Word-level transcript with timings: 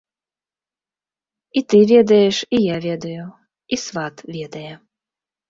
І 1.61 1.63
ты 1.73 1.77
ведаеш, 1.91 2.35
і 2.57 2.63
я 2.63 2.77
ведаю, 2.87 3.27
і 3.75 3.81
сват 3.85 4.27
ведае. 4.35 4.73